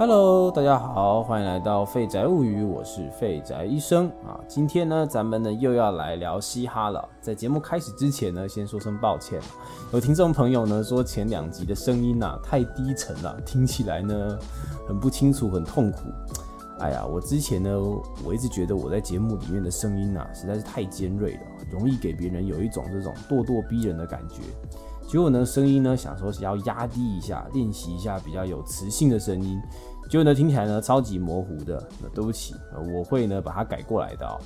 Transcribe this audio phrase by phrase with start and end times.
[0.00, 4.40] Hello，大家好，欢迎来到废宅物语，我是废宅医生啊。
[4.48, 7.06] 今天呢，咱们呢又要来聊嘻哈了。
[7.20, 9.38] 在节目开始之前呢，先说声抱歉，
[9.92, 14.38] 有听众朋友呢说前两集的声音呐太低沉了，听起来呢
[14.88, 15.98] 很不清楚，很痛苦。
[16.78, 17.70] 哎呀，我之前呢，
[18.24, 24.40] 我一直觉得我在节目里面的声音呐实在是太尖锐了，容易给别人有一种这种咄咄逼人的感觉。
[25.10, 29.60] 结果呢，声音呢想说是要压低一下，练习一下比较有磁性的声音，
[30.08, 31.84] 结果呢听起来呢超级模糊的。
[32.00, 32.54] 那对不起，
[32.94, 34.24] 我会呢把它改过来的。
[34.24, 34.38] 哦。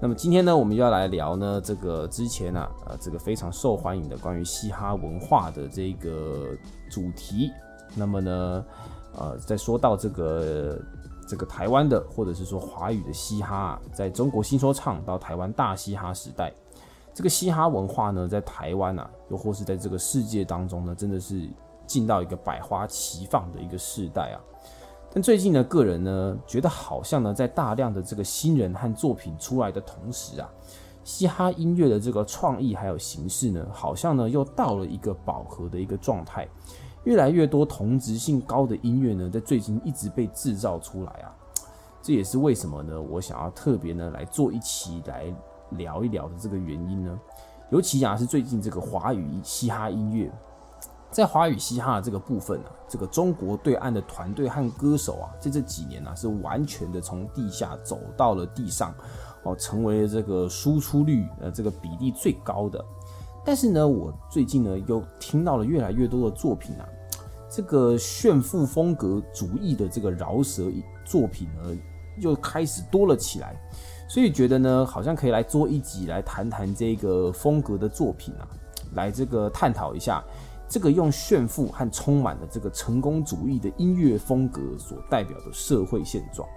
[0.00, 6.56] 那么今天呢，我们就要来聊呢这个之前啊呃这个非常受欢迎的关于嘻哈文化的这个
[6.90, 7.50] 主题。
[7.94, 8.64] 那么呢
[9.18, 10.80] 呃在说到这个
[11.28, 16.50] 这个台湾的或者是说华语的嘻哈，在中国新说唱到台湾大嘻哈时代。
[17.14, 21.48] 这个嘻哈文化呢，在台湾啊，又或是在这个世界当中呢，真的是
[21.86, 24.40] 进到一个百花齐放的一个时代啊。
[25.12, 30.50] 但最近呢，个人呢觉得好像呢，在大量的这个新人和作品出来的同时啊，
[31.04, 36.48] 嘻哈音乐的这个创意还有形式呢，好像呢又到了一个饱和的一个状态。
[37.04, 41.30] 越来越多同质性高的音乐呢，在最近一直被制造出来啊。
[42.02, 43.00] 这也是为什么呢？
[43.00, 45.32] 我想要特别呢来做一期来。
[45.70, 47.18] 聊一聊的这个原因呢，
[47.70, 50.30] 尤其啊是最近这个华语嘻哈音乐，
[51.10, 58.94] 在华语嘻哈的这个部分啊，这个中国对岸的团队和歌手啊，在这几年呢是完全的从地下走到了地上，
[59.44, 62.84] 哦，成为了这个输出率呃这个比例最高的。
[63.44, 66.88] 但是呢，我最近呢又听到了越来越多的作品啊，
[67.48, 70.70] 这个炫富风格主义的这个饶舌
[71.04, 71.76] 作品呢，
[72.18, 73.54] 又开始多了起来。
[74.14, 78.46] 所以觉得呢，好像可以来做一集来谈谈这个风格的作品啊，
[78.94, 80.22] 来这个探讨一下
[80.68, 86.48] 这个用炫富和充满了这个成功主义的音乐风格所代表的社会现状。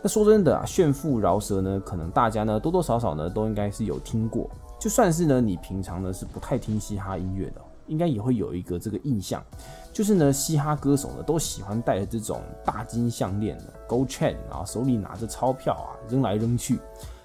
[0.00, 7.60] 那说真的啊，炫富饶舌呢，可能大家呢多多少少呢都应该是有听过，就算是呢你平常呢是不太听嘻哈音乐的。
[7.86, 9.44] 应该也会有一个这个印象，
[9.92, 16.78] 就是呢，嘻哈歌手呢都喜欢戴着这种大金项链的 gold chain，然后手里拿着钞票啊，扔来扔去，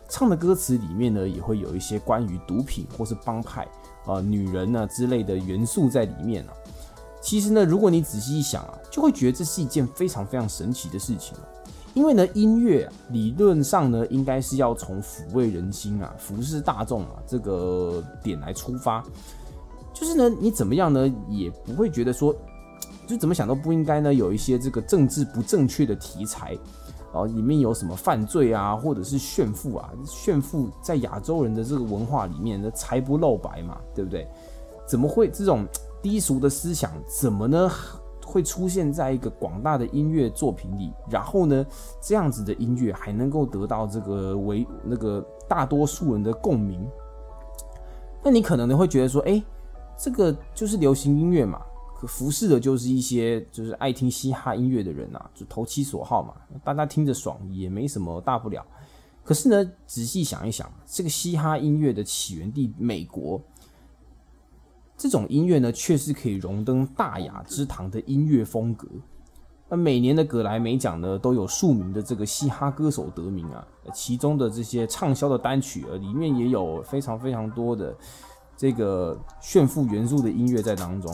[0.09, 3.67] 唱的歌词里面呢也会有一些关于毒品或是帮派
[4.05, 6.53] 啊、女人呢之类的元素在里面啊。
[7.21, 11.43] 其实呢，如果你仔细一想啊，就会觉得这是一件非常非常神奇的事情啊
[11.95, 19.03] 因为呢，音乐理论上呢应该是要从抚慰人心啊、服侍大众啊这个点来出发。
[19.93, 22.35] 就是呢，你怎么样呢，也不会觉得说，
[23.05, 26.57] 就怎么想都不应该呢，有一些这个政治不正确的题材，
[27.13, 34.27] 哦，里面有什么犯罪啊，或者是炫富啊，炫富在亚洲人的这个文化里面，呢，财不露白嘛，对不对？
[34.87, 35.65] 怎么会这种
[36.01, 37.71] 低俗的思想，怎么呢
[38.25, 40.91] 会出现在一个广大的音乐作品里？
[41.09, 41.65] 然后呢，
[42.01, 46.85] 这样子的音乐还能够得到这个为那个大多数人的共鸣？
[48.23, 49.43] 那你可能呢会觉得说，哎。
[49.97, 51.61] 这个就是流行音乐嘛，
[51.97, 56.33] 可服侍的就是一些就是爱听嘻哈音乐的人呐，就投其所好嘛，
[56.63, 58.65] 大家听着爽也没什么大不了。
[59.23, 63.41] 可是呢，仔细想一想，这个嘻哈音乐的起源地美国，
[64.97, 68.87] 这种音乐呢，确实可以荣登大雅之堂的音乐风格。
[69.67, 77.95] 那每年的格莱美奖呢，都有数名的这个嘻哈歌手得名啊，其中的这些畅销的单曲啊，里面也有非常非常多的。
[78.57, 81.13] 这个炫富元素的音乐在当中，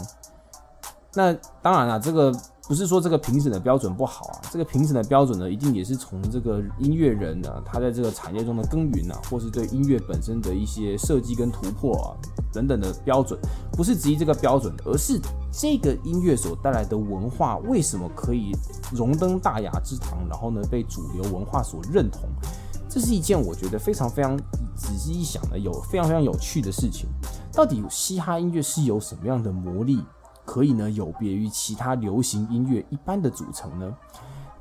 [1.14, 2.32] 那当然了，这个
[2.68, 12.16] 不是说这个评审的标准不好啊，这个评审的标准呢，一定也是从这个音乐人呢，他在这个产业中的耕耘啊，或是对音乐本身的一些设计跟突破啊
[12.54, 13.38] 等等的标准，
[13.74, 15.20] 不是质疑这个标准，而是
[15.52, 18.56] 这个音乐所带来的文化为什么可以
[18.94, 22.22] 荣登大雅之堂，然后呢被主流文化所认同。
[22.88, 24.38] 这是一件我觉得非常非常
[24.76, 27.10] 仔细一想呢，有非常非常有趣的事情。
[27.54, 30.02] 到底嘻哈音乐是有什么样的魔力，
[30.52, 33.90] 可以呢有别于其他流行音乐一般的组成呢？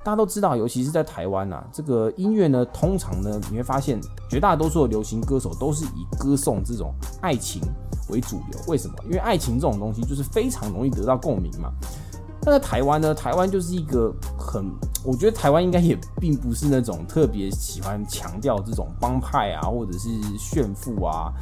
[0.05, 7.61] 大家都知道，尤其是在台湾呐，这个音乐呢，通常呢你会发现，绝大多数的流行歌手都是以歌颂这种爱情
[8.09, 8.61] 为主流。
[8.69, 8.95] 为什么？
[9.07, 11.73] 因为爱情这种东西就是非常容易得到共鸣嘛。
[12.41, 14.71] 但在台湾呢，台湾就是一个很，
[15.05, 20.09] 我觉得台湾应该也并不是那种特别喜欢强调这种帮派啊，或者是
[20.39, 21.33] 炫富啊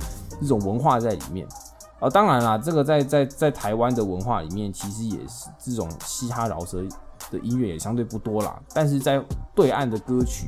[0.41, 1.47] 这种文化在里面。
[2.00, 6.83] 啊，当然啦，这个在在在台湾的文化里面，其实也是这种嘻哈饶舌
[7.31, 8.61] 的音乐也相对不多啦。
[8.73, 9.23] 但是在
[9.55, 10.47] 对岸的歌曲，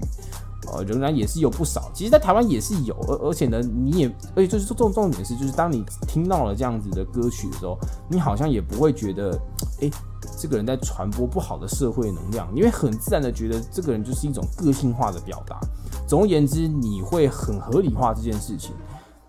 [0.73, 1.91] 呃，仍然也是有不少。
[1.95, 4.07] 其实，在台湾也是有，而而且呢，你也，
[4.37, 7.77] 而且就是重重点是，就是当你听到了这样子的歌曲的时候，
[8.09, 9.39] 你好像也不会觉得，
[9.81, 9.91] 哎。
[10.39, 15.61] 这个人在传播不好的社会能量，你会很自然的觉得这个人就是一种个性化的表达。
[16.07, 18.75] 总而言之，你会很合理化这件事情。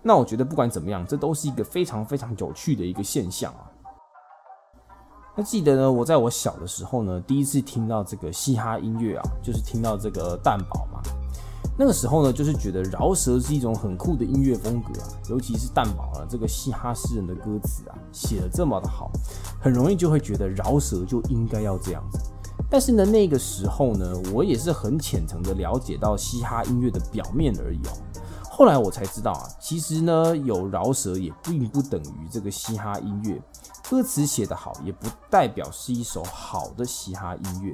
[0.02, 3.70] 那我觉得不管怎么样，这都是一个非常非常有趣的一个现象啊。
[5.36, 11.00] 那记得呢，我在我小的时候呢，第一次听到这个嘻哈音乐啊，就是听到这个蛋堡嘛。
[11.78, 19.10] 那个时候呢，就是觉得饶舌是一种很酷的音乐风格啊，尤其是蛋堡啊，这个嘻哈诗人的歌词啊，写的这么的好，
[19.58, 22.18] 很容易就会觉得饶舌就应该要这样子。
[22.68, 27.92] 但是呢，那个时候呢，我也是很浅层的了解到嘻哈音乐的表面而已哦。
[28.62, 33.42] 后来我才知道啊，其实呢，有饶舌也并不等于这个嘻哈音乐，
[33.90, 37.72] 歌词写得好也不代表是一首好的嘻哈音乐。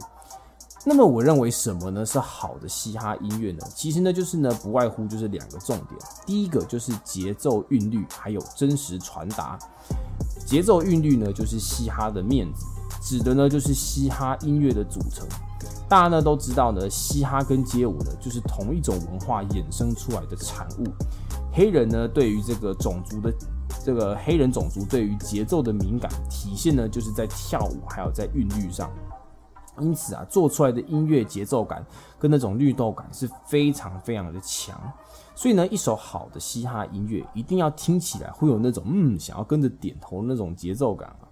[0.86, 3.58] 那么我认为什么呢是好的嘻哈音乐呢？
[3.74, 9.58] 其实呢就是呢不外乎就是两个重点，第一个就是节奏韵律还有真实传达。
[10.46, 12.64] 节奏韵律呢就是嘻哈的面子，
[13.02, 15.28] 指的呢就是嘻哈音乐的组成。
[15.88, 20.84] 大家呢都知道呢，嘻哈跟街舞呢就是同一种文化衍生出来的产物。
[21.52, 23.32] 黑人呢对于这个种族的
[23.84, 28.90] 这个黑人种族对于节奏的敏感体现呢就是在跳舞还有在韵律上。
[29.80, 31.86] 因此啊，做出来的音乐节奏感
[32.18, 34.76] 跟那种律动感是非常非常的强。
[35.36, 41.27] 所以呢，一首好的嘻哈音乐一定要听起来会有那种嗯，想要跟着点头那种节奏感啊。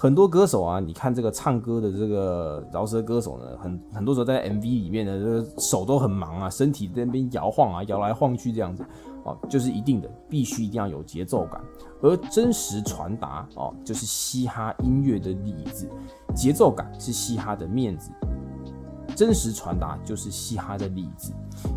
[0.00, 8.82] 很多歌手啊，你看这个唱歌的这个饶舌歌手呢，很很多时候在 MV 里面呢，这个手都很忙啊，身体在那边摇晃啊，摇来晃去这样子。
[9.24, 11.60] 哦，就是一定的，必须一定要有节奏感，
[12.00, 15.86] 而真实传达哦，就是嘻哈音乐的里子，
[16.34, 18.10] 节奏感是嘻哈的面子，
[19.20, 21.30] 真实传达就是嘻哈的例子。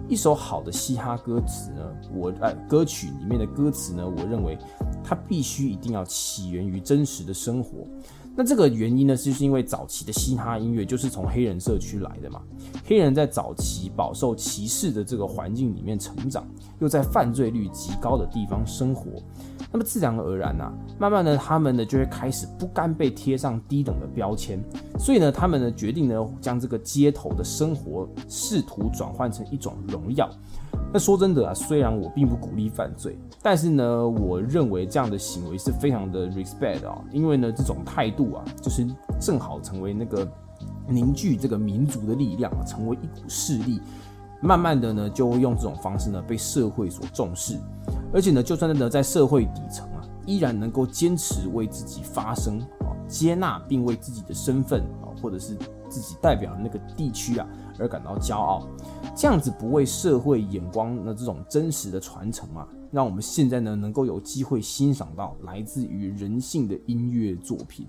[0.07, 1.81] 一首好的嘻哈歌词呢，
[2.15, 4.57] 我呃歌曲里面的歌词呢，我认为
[5.03, 7.85] 它必须一定要起源于真实的生活。
[8.33, 12.41] 那这个原因呢，就是因为早期的嘻哈音乐就是从黑人社区来的嘛。
[12.85, 16.47] 黑人在早期饱受歧视的这个环境里面成长，
[16.79, 19.21] 又在犯罪率极高的地方生活，
[19.73, 24.63] 那么自然而然呐，慢慢的他们呢就会开始不甘被贴上低等的标签，
[24.99, 30.29] 所以呢，他们呢决定呢将这个街头的生活试图转换成一种荣耀。
[30.93, 38.85] 那说真的啊，虽然我并不鼓励犯罪，但是呢，我认为这样的行为是非常的 respect 啊，因为呢，这种态度啊，就是
[39.19, 40.31] 正好成为那个
[40.87, 43.81] 凝聚这个民族的力量啊，成为一股势力，
[44.39, 47.57] 慢慢的呢，就会用这种方式呢被社会所重视，
[48.13, 55.57] 而且呢，就算呢在社会底层啊，依然能够坚持为自己发声啊，接纳并为自己的身份啊，或者是
[55.89, 57.47] 自己代表的那个地区啊。
[57.79, 58.67] 而感到骄傲，
[59.15, 67.87] 这样子不为社会眼光的这种真实的传承啊，让我们现在呢能够有机会欣赏到来自于人性的音乐作品。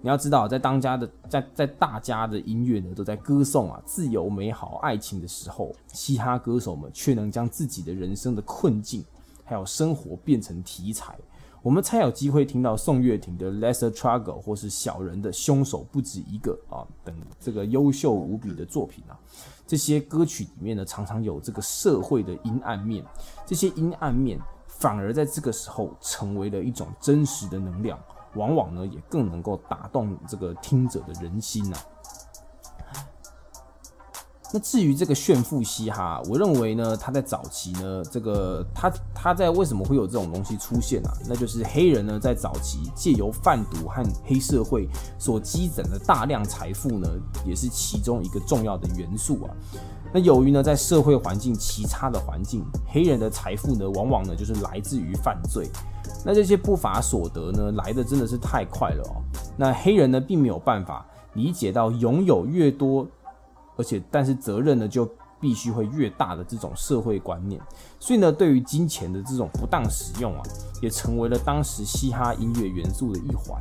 [0.00, 9.04] 你要知道，在当家的在在大家的音乐呢都在歌颂啊自由美好爱情的时候，嘻哈歌手们却能将自己的人生的困境
[9.52, 11.14] 还有生活变成题材。
[11.60, 19.16] 我们才有机会听到宋岳庭的《Lesser t r u g g l e》或是小人的凶手不止一个啊等这个优秀无比的作品啊。
[19.66, 23.04] 这些歌曲里面呢，常常有这个社会的阴暗面，
[23.46, 27.96] 这些阴暗面反而在这个时候成为了一种真实的能量，
[28.34, 31.76] 往往呢也更能够打动这个听者的人心呐。
[34.54, 41.10] 那至于这个炫富嘻哈，我认为呢，他在早期呢，这个他他在为什么会有这种东西出现啊？
[41.26, 44.86] 那就是黑人呢在早期借由贩毒和黑社会
[45.18, 47.08] 所积攒的大量财富呢，
[47.46, 49.48] 也是其中一个重要的元素啊。
[50.12, 55.70] 那由于呢在社会环境奇差的环境，黑人的财富呢往往呢就是来自于犯罪，
[56.26, 59.16] 那这些不法所得呢来的真的是太快了哦。
[59.56, 63.06] 那黑人呢并没有办法理解到拥有越多。
[63.76, 65.08] 而且，但是责任呢，就
[65.40, 67.60] 必须会越大的这种社会观念，
[67.98, 70.42] 所以呢，对于金钱的这种不当使用啊，
[70.80, 73.60] 也成为了当时嘻哈音乐元素的一环。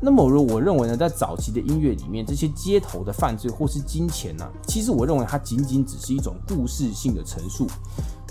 [0.00, 7.66] 那么，如我认为呢，在早期的音乐里面，这些街头的犯罪或是金钱呢，其实我认为它仅仅只是一种故事性的陈述。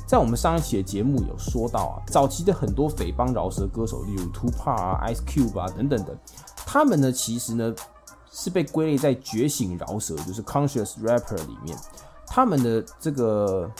[0.08, 6.18] 在我们上一期的节目有说到啊，早期的很多匪帮饶舌歌手，例如 Tupac 啊、Ice Cube 啊等等的，
[6.66, 7.76] 他们呢，其实呢。
[8.38, 11.78] 是被归类在觉醒饶舌，就是 conscious rapper 里面，
[12.28, 13.72] 他们的这个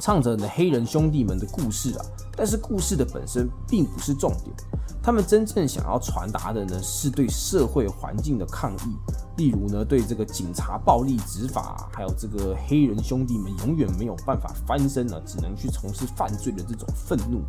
[0.00, 4.56] 唱着的黑人兄弟们的故事啊，但是故事的本身并不是重点，
[5.02, 8.96] 他们真正想要传达的呢，是对社会环境的抗议，
[9.36, 17.42] 例如呢，对这个警察暴力执法，还有这个黑人兄弟们永远没有办法翻身了，只能去从事犯罪的这种愤怒，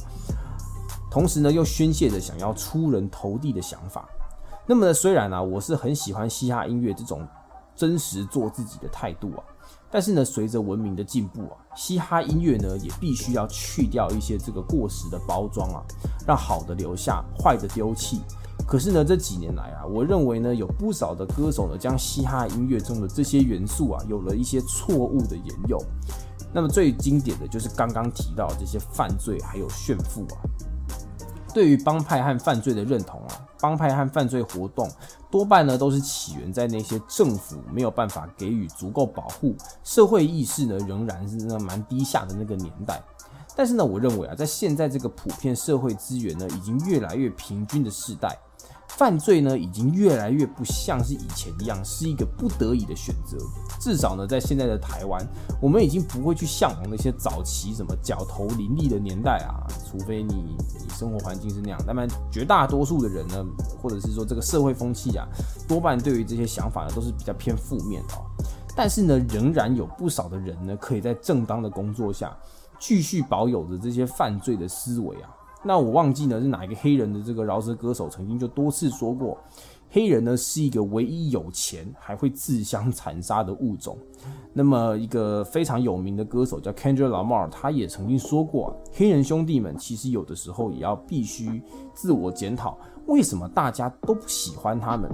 [1.10, 4.06] 同时呢，又宣泄着想要出人头地的想法。
[4.70, 7.26] 那么呢，虽然呢，我是很喜欢嘻哈音乐这种
[7.74, 9.44] 真实做自己的态度啊，
[9.90, 15.82] 但是呢，随着文明的进步啊，嘻哈音乐呢也必须要去掉一些这个过时的包装啊，
[16.28, 18.20] 让好的留下，坏的丢弃。
[18.68, 25.82] 可是呢，这几年来啊，我认为呢，有不少的歌手呢，将嘻哈音乐中的这些元素啊，有了一些错误的沿用。
[26.52, 30.36] 那么最经典的就是刚刚提到这些犯罪还有炫富啊。
[31.54, 34.90] 对于帮派和犯罪的认同啊，帮派和犯罪活动
[35.30, 43.02] 多半呢都是起源在那些政府没有办法给予足够保护，社会意识呢仍然是那蛮低下的那个年代。
[43.56, 48.38] 但是呢，我认为啊，在现在这个普遍社会资源呢已经越来越平均的时代。
[48.98, 53.38] 犯罪呢，已经越来越不像是以前一样，是一个不得已的选择。
[53.80, 55.24] 至少呢，在现在的台湾，
[55.62, 61.80] 我们已经不会去向往那些早期什么角头林立的年代啊，除非你你生活环境是那样。
[61.86, 63.46] 那么绝大多数的人呢，
[63.80, 65.28] 或者是说这个社会风气啊，
[65.68, 68.16] 多半对于这些想法呢，都是比较偏负面的。
[68.76, 72.36] 但是呢，仍然有不少的人呢，可以在正当的工作下，
[72.80, 75.30] 继续保有着这些犯罪的思维啊。
[75.68, 79.38] 那我忘记呢是哪一个黑人的这个饶舌歌手曾经就多次说过，
[79.90, 83.98] 黑人呢是一个唯一有钱还会自相残杀的物种。
[84.54, 91.62] 那么一个非常有名的歌手叫 Kendrick Lamar，他也曾经说过，黑人兄弟们其实有的时候也要必须
[91.94, 95.12] 自我检讨，为什么大家都不喜欢他们。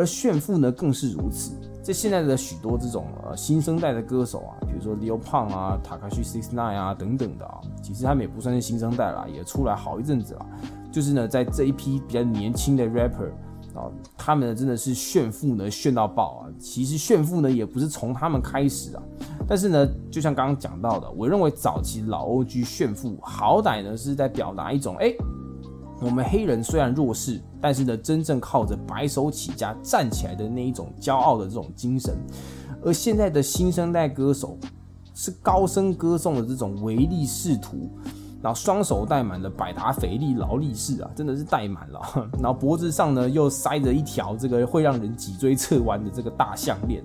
[0.00, 1.52] 而炫富呢，更是如此。
[1.82, 10.46] 在现在的许多这种呃新生代的歌手啊，比如说 Lil Pump 啊、Takashi Six Nine 啊等等的啊，其实他们也不算是新生代啦，也出来好一阵子了。
[10.90, 13.28] 就是呢，在这一批比较年轻的 rapper
[13.74, 16.48] 啊，他们呢真的是炫富呢炫到爆啊。
[16.58, 19.02] 其实炫富呢也不是从他们开始啊，
[19.46, 25.14] 但是呢，就像刚刚讲到的，我认为早期老 OG 炫富，好歹呢是在表达一种哎。
[26.00, 32.16] 我们黑人虽然弱势，但是呢，真正靠着白手起家站起来的那一种骄傲的这种精神，
[32.82, 34.56] 而现在的新生代歌手
[35.14, 37.90] 是高声歌颂的这种唯利是图，
[38.40, 42.00] 然后双手戴满了百达翡丽劳力士啊，真的是戴满了，
[42.40, 47.04] 然后脖子上呢又塞着一条这个会让人脊椎侧弯的这个大项链，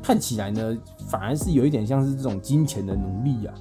[0.00, 3.54] 看起来呢反而是有一点像是这种金钱的奴隶啊，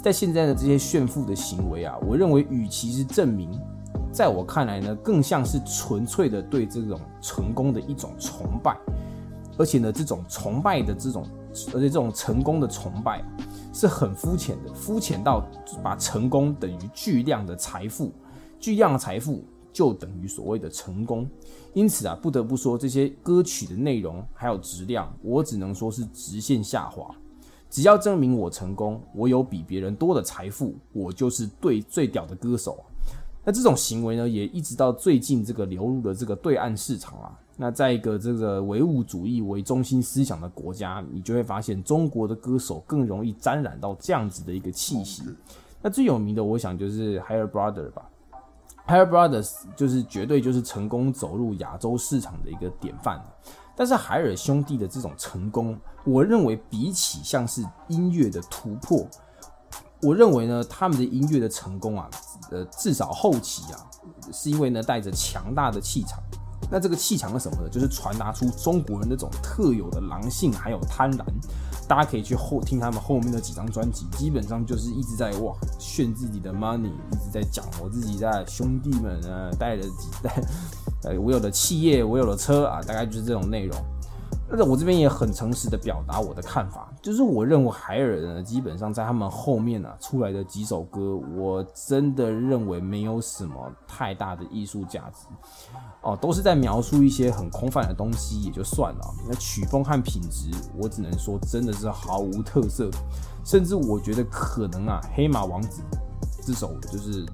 [0.00, 3.50] 在现在的这些炫富的行为啊，我认为与其是证明。
[4.12, 8.76] 在我看来呢，更像是纯粹的对这种成功的一种崇拜，
[9.56, 11.24] 而且呢，这种崇拜的这种，
[11.68, 13.24] 而且这种成功的崇拜
[13.72, 15.46] 是很肤浅的，肤浅到
[15.82, 18.12] 把成功等于巨量的财富，
[18.58, 21.28] 巨量的财富就等于所谓的成功。
[21.72, 27.08] 因此啊，不得不说这些歌曲的内容还有质量，我只能说是直线下滑。
[27.70, 32.84] 只要证明我成功，我有比别人多的财富，我就是对最屌的歌手。
[33.42, 37.38] 那这种行为呢，也一直到最近这个流入的这个对岸市场啊。
[37.56, 45.22] 那在一个这个唯物主义为中心思想的国家，你就会发现中国的歌手更容易沾染到这样子的一个气息。
[45.82, 48.08] 那最有名的，我想就是 Higher Brother 吧。
[48.86, 53.22] Higher Brothers 就是绝对就是成功走入亚洲市场的一个典范。
[53.76, 59.06] 但是海尔兄弟的这种成功，我认为比起像是音乐的突破。
[60.02, 62.08] 我认为呢，他们的音乐的成功啊，
[62.50, 63.78] 呃，至少后期啊，
[64.32, 66.18] 是因为呢带着强大的气场。
[66.70, 67.68] 那这个气场是什么呢？
[67.68, 71.24] 就是传达出中国人那种特有的狼性还有贪婪。
[71.88, 80.40] 大家可以去后听他们后面的几张专辑，基本上就是一直在哇炫自己的 money，一直在讲我自己在兄弟们啊带了几代，
[81.02, 83.76] 呃，我有了企业，我有了车啊，大概就是这种内容。
[84.50, 93.54] 但是我这边也很诚实的表达我的看法，就是我认为海尔呢，基本上在他们后面呢出来的几首歌，我真的认为没有什么
[93.86, 95.28] 太大的艺术价值，
[96.02, 99.14] 哦，都是在描述一些很空泛的东西也就算了。
[99.28, 102.90] 那曲风和品质，我只能说真的是毫无特色，
[103.44, 105.80] 甚至我觉得可能啊，黑马王子
[106.44, 107.24] 这首就是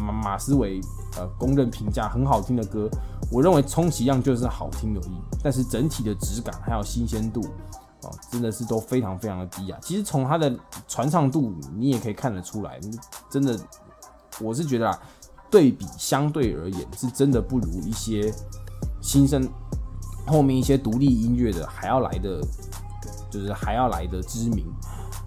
[0.00, 0.80] 马马思唯
[1.16, 2.88] 呃公认评价很好听的歌。
[3.30, 7.40] 我认为充其量就是好听而已，但是整体的质感还有新鲜度，
[8.02, 9.78] 哦，真的是都非常非常的低啊。
[9.80, 10.52] 其实从它的
[10.88, 12.80] 传唱度，你也可以看得出来，
[13.28, 13.56] 真的，
[14.40, 14.98] 我是觉得啊，
[15.48, 18.32] 对比相对而言，是真的不如一些
[19.00, 19.48] 新生
[20.26, 22.40] 后面一些独立音乐的还要来的，
[23.30, 24.66] 就是还要来的知名。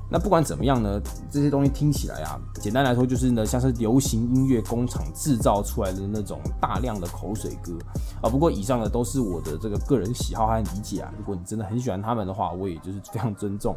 [0.10, 7.74] 那不管怎么样呢，这些东西听起来啊，简单来说就是呢，像是流行音乐工厂制造出来的那种大量的口水歌
[8.22, 8.30] 啊。
[8.30, 11.12] 不过以上的都是我的这个个人喜好和理解啊。
[11.18, 13.76] 如果你真的很喜欢他们的话，我也就是非常尊重。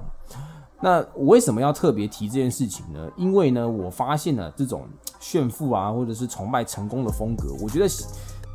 [0.78, 3.08] 那我为什么要特别提这件事情呢？
[3.16, 4.86] 因为呢，我发现了这种
[5.18, 7.88] 炫富啊，或者是崇拜成功的风格，我觉得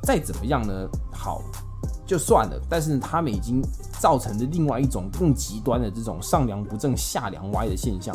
[0.03, 1.41] 再怎么样呢，好
[2.11, 2.59] 就算了。
[2.69, 3.63] 但是他们已经
[3.97, 8.13] 造成了另外一种更极端的这种上梁不正下梁歪的现象。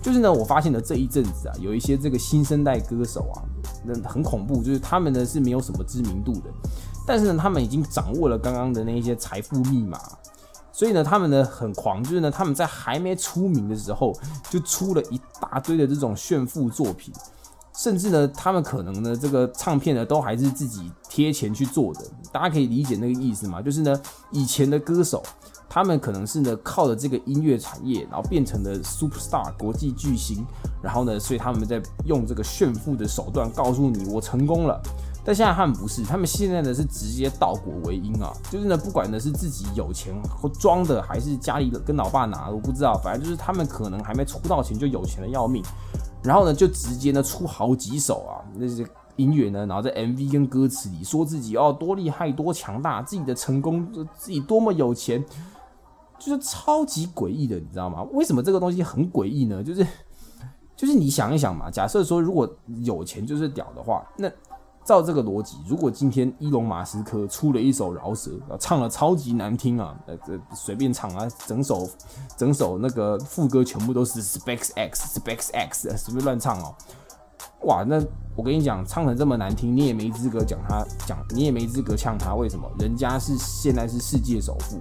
[0.00, 3.42] 就是呢，我发现了这一阵子啊，有一些这个新生代歌手啊，
[3.84, 6.50] 那很恐怖，就是他们呢是没有什么知名度的，
[7.04, 9.98] 但是呢，他们已经掌握了刚刚的那一些财富密码。
[10.72, 14.16] 所以呢，他们呢很狂，就是呢他们在还没出名的时候
[14.48, 17.12] 就出了一大堆的这种炫富作品，
[17.82, 22.00] 甚至呢他们可能呢这个唱片呢都还是自己贴钱去做的。
[22.30, 23.60] 大家可以理解那个意思吗？
[23.60, 25.20] 就是呢以前的歌手，
[25.68, 30.46] 他们可能是呢靠着这个音乐产业，然后变成了 super star 国际巨星，
[30.80, 34.80] 然后呢所以他们在用这个炫富的手段告诉你我成功了。
[35.24, 45.62] 但现在他们不是，他们现在呢是直接倒果为因啊，就是呢不管呢是自己有钱或装的，还是家里跟老爸拿的，我不知道，反正就是他们可能还没出道前就有钱的要命，
[46.22, 48.86] 然后呢就直接呢出好几首啊那些
[49.16, 53.86] 音乐呢，然后在 MV 跟歌词里说自己哦多厉害多强大，自己的成功
[54.16, 55.22] 自己多么有钱，
[56.18, 58.02] 就是超级诡异的，你知道吗？
[58.12, 59.62] 为什么这个东西很诡异呢？
[59.62, 59.86] 就是
[60.74, 62.48] 就是你想一想嘛，假设说如果
[62.82, 64.30] 有钱就是屌的话，那
[64.84, 71.88] 照这个逻辑，如果今天伊隆马斯克出了一首饶舌，唱了超级难听啊，呃，这随便唱啊，整首
[72.36, 76.74] 整首那个副歌全部都是 Specs X Specs X，随便乱唱哦，
[77.62, 78.02] 哇，那
[78.34, 82.68] 我跟你讲，唱成这么难听，你也没资格讲他讲，你也没资格呛他，为什么？
[82.78, 84.80] 人家是现在是世界首富。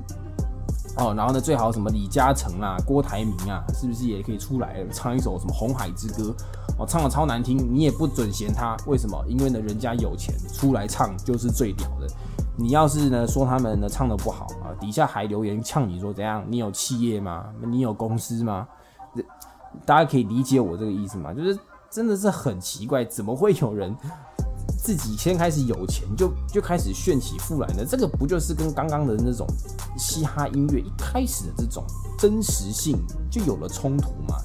[1.02, 6.30] 哦，然后呢，最好什么李嘉诚啊、郭台铭啊，是不是也可以出来唱一首什么《红海之歌》？
[6.78, 9.20] 哦，唱的超难听，你也不准嫌他，为什么？
[9.28, 12.08] 因为呢，人家有钱，出来唱就是最屌的。
[12.56, 16.44] 你要是呢说他们呢唱的不好啊，底下还留言呛你说怎样？
[16.48, 17.46] 你有企业吗？
[17.66, 18.68] 你有公司吗？
[19.86, 21.34] 大家可以理解我这个意思吗？
[21.34, 21.58] 就是
[21.90, 23.96] 真的是很奇怪，怎么会有人？
[24.82, 27.86] 自己先开始有钱，就就开始炫起富来呢？
[27.88, 29.46] 这个不就是跟刚刚的那种
[29.96, 31.84] 嘻哈音乐一开始的这种
[32.18, 32.98] 真实性
[33.30, 34.36] 就有了冲突吗？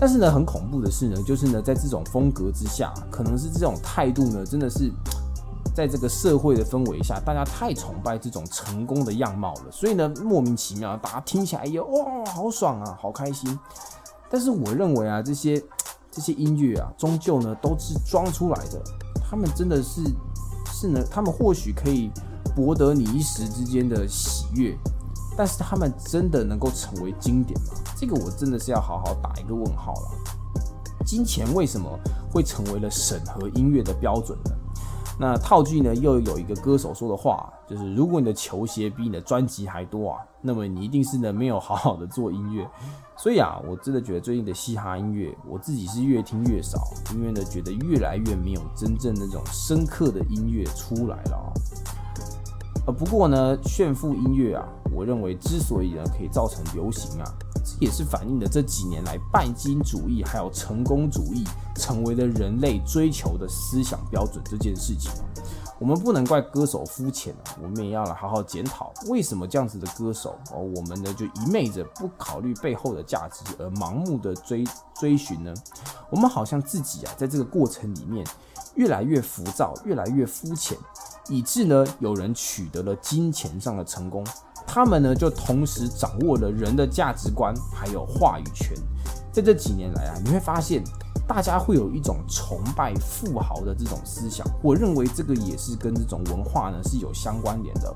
[0.00, 4.90] 但是呢，很恐怖的是呢，就是呢，在这种风格之下，可能是这种态度呢，真的是
[5.74, 13.58] 在这个社会的氛围下，大家太崇拜这种成功的样貌了，所以呢，莫名其妙，大家听起来也哇，好爽啊，好开心。
[14.30, 15.62] 但是我认为啊，这些
[16.10, 18.82] 这些音乐啊，终究呢，都是装出来的。
[19.28, 20.02] 他们真的是
[20.72, 22.10] 是能，他们或许可以
[22.56, 24.76] 博得你一时之间的喜悦，
[25.36, 27.74] 但是他们真的能够成为经典吗？
[27.96, 30.10] 这个我真的是要好好打一个问号了。
[31.04, 31.88] 金钱为什么
[32.30, 34.50] 会成为了审核音乐的标准呢？
[35.18, 42.68] 那套句呢，又有一个歌手说的话，就是如果你的球鞋比你的专辑还多啊，那么你一定是呢没有好好的做音乐。
[43.16, 46.78] 所以啊，我真的觉得最近的嘻哈音乐，我自己是越听越少，
[47.14, 51.52] 因为呢觉得越来越没有真正那种深刻的音乐出来了啊。
[52.86, 57.34] 呃，不过呢，炫富音乐啊，我认为之所以呢可以造成流行啊。
[57.64, 65.10] 这也是反映了这几年来拜金主义还有成功主义成为了人类追求的思想标准这件事情
[65.78, 74.64] 我们不能怪歌手肤浅啊，我们也要来好好检讨为什么这样子的歌手哦，我们呢就一昧着不考虑背后的价值而盲目的追
[74.98, 75.54] 追寻呢？
[76.10, 78.26] 我们好像自己啊在这个过程里面
[78.74, 80.76] 越来越浮躁，越来越肤浅，
[81.28, 84.26] 以致呢有人取得了金钱上的成功。
[84.66, 88.76] 他们呢，就同时掌握了人的价值观，还有话语权。
[89.32, 90.84] 在这几年来啊，你会发现，
[91.28, 94.46] 大家会有一种崇拜富豪的这种思想。
[94.62, 97.94] 我认为这个也是跟这种文化呢是有相关联的。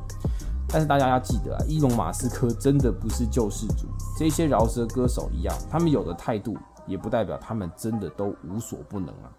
[0.69, 3.87] 但是大家要记得啊，伊隆马斯克真的不是救世主。
[4.19, 9.33] 这些饶舌歌手一样，他们有的态度，也不代表他们真的都无所不能啊。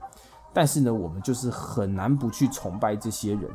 [0.52, 3.50] 但是呢，我们就是很难不去崇拜这些人。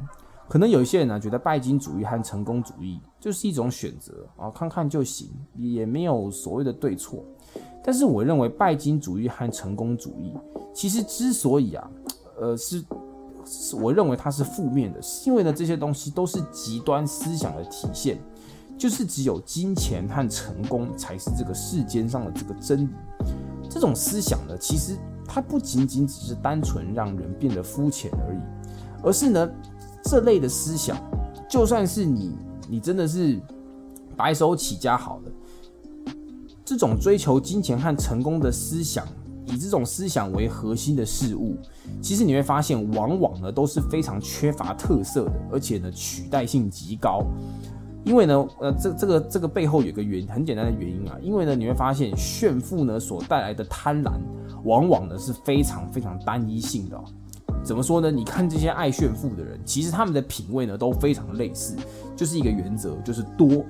[0.49, 7.25] 可能有一些人呢，觉得拜金主义和成功主义就是一种选择啊，看看就行，也没有所谓的对错。
[7.83, 10.33] 但是我认为拜金主义和成功主义，
[10.75, 11.91] 其实之所以啊，
[12.41, 12.85] 呃，是，
[13.81, 18.19] 我认为它是负面的，是因为呢这些东西都是极端思想的体现，
[18.77, 22.91] 就是只有金钱和成功才是这个世间上的这个真理。
[23.71, 28.39] 这种思想呢，其实它不仅仅只是单纯让人变得肤浅而已，
[29.03, 29.51] 而是呢。
[30.05, 30.97] 这类的思想，
[31.51, 32.35] 就算是你，
[32.67, 33.39] 你真的是
[34.17, 35.31] 白手起家好了，
[36.69, 39.03] 这种追求金钱和成功的思想，
[39.47, 41.57] 以这种思想为核心的事物，
[42.03, 47.25] 其实你会发现，往往呢都是非常缺乏特色的，而且呢取代性极高。
[48.05, 54.13] 因为呢，呃，这这个这个背后有个原很简单的原因啊，因为呢你会发现炫富呢所带来的贪婪，
[54.63, 57.01] 往往呢是非常非常单一性的。
[57.65, 58.11] 怎么说呢？
[58.11, 61.75] 你看这些爱炫富的人，其实他们的品味呢都非常类似，
[62.15, 63.65] 就是一个原则，就是多，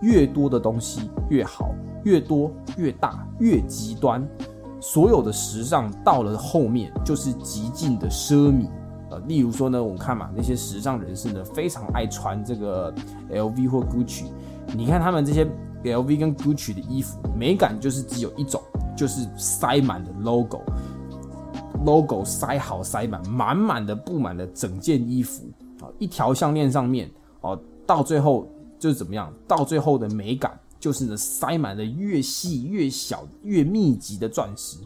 [0.00, 4.26] 越多的东西越好，越多越大越极端。
[4.80, 8.68] 所有的时尚到了后面就是极尽的奢靡。
[9.10, 12.92] 呃，例如说呢，我们看嘛，那些时尚人士呢非常爱穿这个
[13.30, 14.24] LV 或 Gucci，
[14.76, 15.46] 你看他们这些
[15.82, 18.60] LV 跟 Gucci 的衣服，美感就是只有一种，
[18.96, 20.60] 就是塞满的 logo。
[21.84, 25.44] logo 塞好塞满，满满的布满了整件衣服
[25.80, 27.10] 啊，一条项链上面
[27.42, 28.48] 哦，到最后
[28.84, 29.32] 就是怎么样？
[29.48, 34.76] 到最后的美感就是呢，塞满了越细越小越密集的钻石，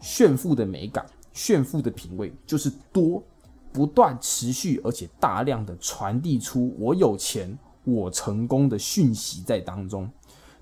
[0.00, 3.22] 炫富的美感，炫富的品味就是多，
[3.70, 7.54] 不断持续而且大量的传递出我有钱
[7.84, 10.08] 我成功的讯息在当中，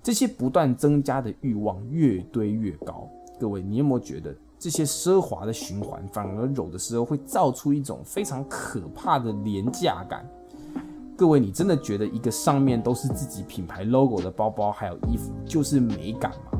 [0.02, 3.08] 这些不断增加的欲望越堆越高。
[3.38, 4.34] 各位，你有没有觉得？
[4.58, 10.28] 这些奢华的循环，反而有的时候会造出一种非常可怕的廉价感。
[11.16, 16.58] 各位，你真的觉得一个上面都是自己品牌 logo 的包包还有衣服就是美感吗？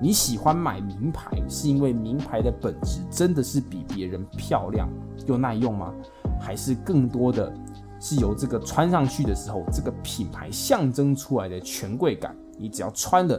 [0.00, 4.88] 你喜欢买名牌，是因为名牌的本质真的是比别人漂亮
[5.26, 5.92] 又耐用吗？
[6.40, 7.52] 还是更多的
[8.00, 12.34] 是由这个穿上去的时候，这个品牌象征出来的权贵感？
[12.58, 13.38] 你只要穿了，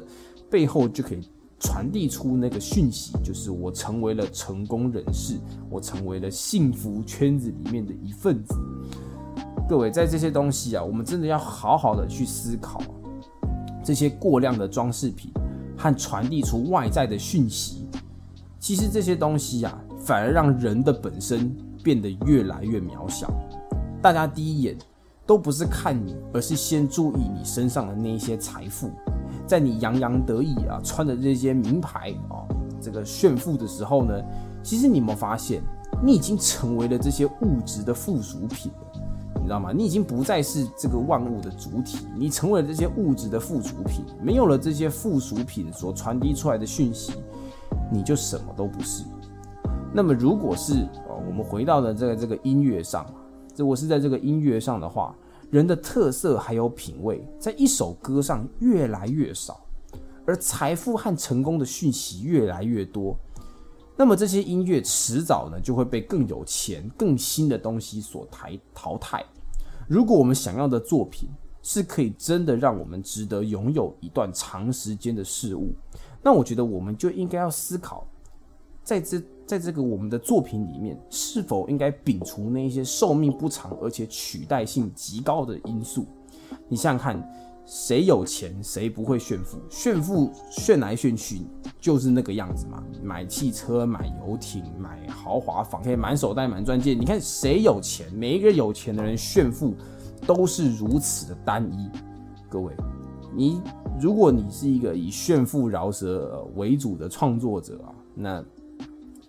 [0.50, 1.28] 背后就可以。
[1.63, 5.36] 传递出那个讯息，就是我成为了成功人士，
[5.69, 8.56] 我成为了幸福圈子里面的一份子。
[9.72, 12.82] 各位，在这些东西啊，我们真的要好好的去思考，
[13.82, 15.32] 这些过量的装饰品
[15.78, 17.88] 和传递出外在的讯息，
[18.60, 23.32] 其实这些东西啊，反而让人的本身变得越来越渺小。
[24.02, 24.78] 大家第一眼
[25.26, 28.92] 都不是看你，而是先注意你身上的那些财富。
[29.48, 32.44] 在你洋洋得意啊，穿着这些名牌啊，
[32.82, 34.22] 这个炫富的时候呢，
[34.62, 35.64] 其实你有没有发现，
[36.04, 38.90] 你已经成为了这些物质的附属品了，
[39.41, 39.71] 你知道吗？
[39.75, 44.06] 你已经不再是这个万物的主体，你成为了这些物质的附属品。
[44.21, 47.13] 没有了这些附属品所传递出来的讯息，
[47.91, 49.04] 你就什么都不是。
[49.93, 53.06] 那么，如果是哦，我们回到了这个这个音乐上，
[53.58, 55.15] 如果是在这个音乐上的话。
[55.49, 59.60] 人的特色还有品味，在一首歌上越来越少，
[60.25, 63.13] 而财富和成功的讯息越来越多。
[64.02, 68.28] 那么这些音乐迟早呢，就会被更有钱、更新的东西所
[68.74, 69.24] 淘汰。
[69.88, 71.30] 如果我们想要的作品
[71.62, 75.76] 是可以真的让我们值得拥有一段长时间的事物，
[76.24, 78.04] 那我觉得我们就应该要思考，
[78.84, 79.22] 在这。
[79.46, 86.06] 在这个我们的作品里面，是否应该摒除那一些寿命不长而且取代性极高的因素？
[86.70, 87.34] 你想想看，
[87.66, 89.60] 谁有钱谁不会炫富？
[89.70, 91.42] 炫富炫来炫去
[91.82, 96.94] 就是那个样子嘛，买汽车、买游艇、买豪华房，可以满手袋满钻戒。
[96.94, 98.06] 你看谁有钱？
[98.13, 99.76] 每一个有钱的人炫富
[100.26, 101.89] 都是如此的单一。
[102.48, 102.72] 各位，
[103.36, 103.60] 你
[104.00, 108.46] 如果你是一个以炫富饶舌为主的创作者啊，那。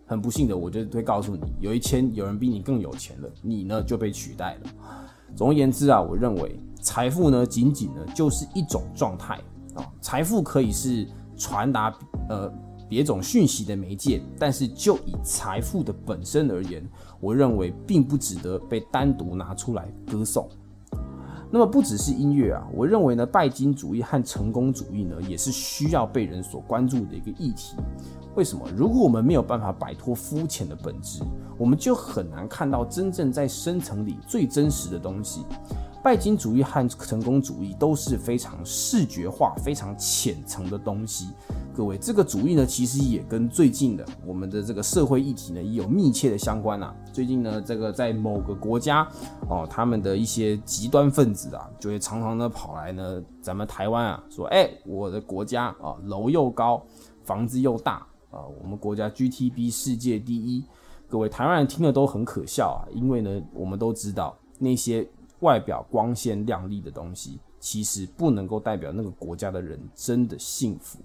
[0.05, 4.71] 很不幸的，我就会告诉你，有一天有人比你更有钱了，你呢就被取代了。
[5.35, 9.41] 总而言之啊，我认为财富呢，仅仅呢就是一种状态
[9.75, 9.91] 啊。
[10.03, 11.07] 财富可以是
[11.43, 11.93] 传达
[12.29, 12.49] 呃
[12.89, 16.89] 别种讯息的媒介，但是就以财富的本身而言，
[17.21, 20.49] 我认为并不值得被单独拿出来歌颂。
[21.51, 27.77] 那么不只是音乐啊，我认为呢，拜金主义和成功主义呢，也是需要被人所关注的一个议题。
[28.37, 28.67] 为什么？
[28.75, 31.23] 如果我们没有办法摆脱肤浅的本质，
[31.59, 35.45] 我们就很难看到真正在深层里最真实的东西。
[36.03, 41.29] 拜金主义和成功主义都是非常视觉化、非常浅层的东西。
[41.73, 46.93] 各位，这个主义呢，其实也跟最近的我们的这个社会议题呢，也有密切的相关啊。
[47.12, 49.07] 最近呢，这个在某个国家
[49.49, 56.85] 哦，他们的一些极端分子啊，就会常常的跑来呢，咱们台湾啊，说，哎，我的国家啊，楼又高，
[57.23, 58.05] 房子又大。
[58.33, 60.65] 啊，我们国家 GTB 世界第一，
[61.07, 65.07] 各位台湾人听了都很可笑啊，因为呢，我们都知道那些
[65.43, 70.99] 外表光鲜亮丽的东西，其实不能够代表那个国家的人真的幸福。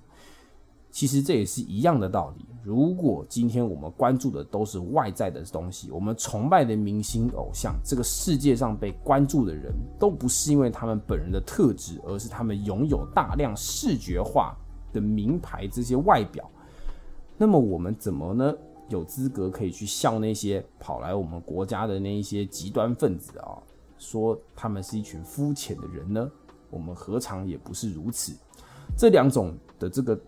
[0.89, 2.45] 其实这也是一样的道理。
[2.63, 14.57] 如果今天我们关注的都是外在的东西，我们崇拜的明星偶像，这个世界上被关注的人都不是因为他们本人的特质，而是他们拥有大量视觉化
[14.91, 16.49] 的名牌这些外表。
[17.37, 18.51] 那么我们怎么呢？
[18.89, 23.59] 有资格可以去笑那些跑来我们国家的那一些极端分子啊？
[23.97, 26.29] 说他们是一群肤浅的人呢？
[26.69, 28.33] 我们何尝也不是如此？
[28.97, 30.19] 这两种的这个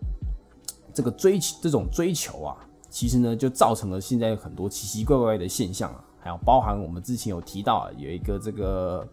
[0.94, 2.56] 这个追这种追求啊，
[2.88, 9.06] 其实呢就造成了现在很多奇奇怪怪的现象啊，还有包含我们之前有提到啊，有一个这个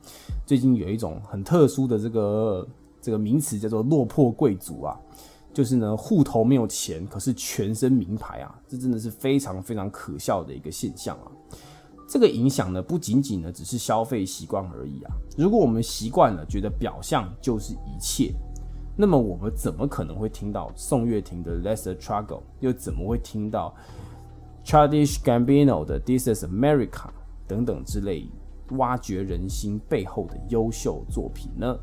[0.45, 2.67] 最近有一种很特殊的这个
[3.01, 4.99] 这个名词叫做落魄贵族啊，
[5.53, 11.31] 就是呢户头没有钱，可是全身名牌啊，这真的是非常非常可笑的一个现象啊。
[12.07, 15.11] 这个影响呢，不仅仅呢只是消费习惯而已啊。
[15.37, 18.33] 如果我们习惯了觉得表象就是一切，
[18.95, 23.75] 那么我们怎么可能会听到宋岳庭的《Lesser Struggle》，又怎么会听到
[24.63, 26.89] Childish Gambino 的《This Is America》
[27.45, 28.27] 等等之类
[28.71, 31.77] 挖掘人心背后的优秀作品呢？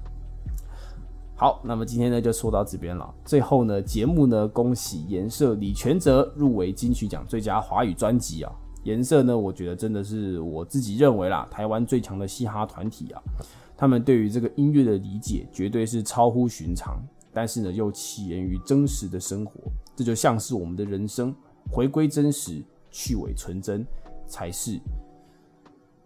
[1.36, 3.14] 好，那么今天呢就说到这边了。
[3.24, 8.52] 最后呢，节目呢恭喜颜色李全哲入围金曲奖最佳华语专辑啊。
[8.84, 9.36] 颜色呢？
[9.36, 13.20] 我觉得真的是我自己认为啦，台湾最强的嘻哈团体啊，
[13.76, 19.52] 他们对于这个音乐的理解绝对是超乎寻常，但是呢又起源于真实的生活，
[19.96, 21.34] 这就像是我们的人生，
[21.70, 23.86] 回归真实，去伪存真，
[24.26, 24.78] 才是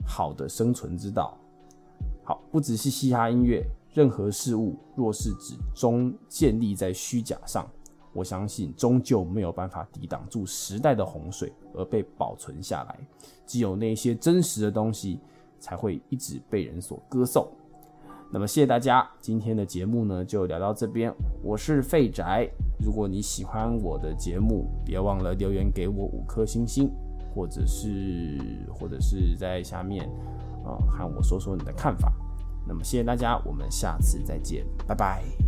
[0.07, 1.37] 好的生存之道。
[2.25, 7.69] 好，不只是嘻哈音乐，任何事物若是只终建立在虚假上。
[8.19, 12.99] 我相信终究没有办法抵挡住时代的洪水而被保存下来，
[13.47, 15.21] 只有那些真实的东西
[15.61, 17.49] 才会一直被人所歌颂。
[18.31, 21.15] 那么谢谢大家，今天的节目呢就聊到这边。
[21.43, 22.47] 我是废宅，
[22.79, 26.91] 如果你喜欢我的节目，别忘了留言给我五颗星星，
[27.35, 28.37] 或者是
[28.75, 30.05] 或者是在下面
[30.65, 32.13] 啊和我说说你的看法。
[32.67, 35.48] 那么谢谢大家，我们下次再见，拜拜。